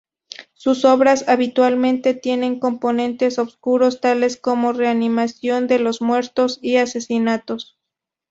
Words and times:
Sus 0.53 0.83
obras 0.83 1.27
habitualmente 1.29 2.15
tienen 2.15 2.59
componentes 2.59 3.37
oscuros 3.37 4.01
tales 4.01 4.35
como 4.35 4.73
reanimación 4.73 5.67
de 5.67 5.77
los 5.77 6.01
muertos 6.01 6.57
y 6.59 6.77
asesinatos. 6.77 7.77